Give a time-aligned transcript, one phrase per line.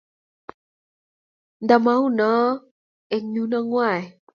[1.65, 2.49] Nta maounoe
[3.13, 4.07] eng yuno ngwonge.